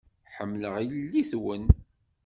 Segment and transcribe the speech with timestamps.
[0.35, 1.65] Ḥemmleɣ yelli-twen.